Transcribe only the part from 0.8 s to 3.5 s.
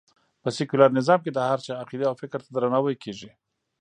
نظام کې د هر چا عقېدې او فکر ته درناوی کېږي